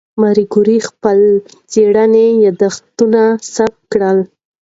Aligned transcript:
ماري 0.21 0.45
کوري 0.53 0.77
د 0.81 0.85
خپلې 0.89 1.31
څېړنې 1.71 2.25
یادښتونه 2.45 3.21
ثبت 3.53 3.79
کړل. 3.91 4.17